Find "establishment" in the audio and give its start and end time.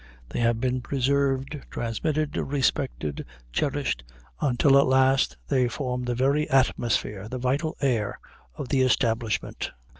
8.81-9.69